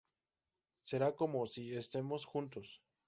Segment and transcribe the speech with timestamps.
[0.89, 2.81] Será como si estemos juntos.